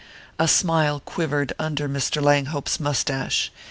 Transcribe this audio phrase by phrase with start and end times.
[0.39, 2.23] A smile quivered under Mr.
[2.23, 3.51] Langhope's moustache.